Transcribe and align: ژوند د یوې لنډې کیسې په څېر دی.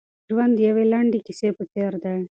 ژوند 0.29 0.51
د 0.55 0.59
یوې 0.67 0.83
لنډې 0.93 1.19
کیسې 1.27 1.49
په 1.57 1.63
څېر 1.71 1.93
دی. 2.03 2.19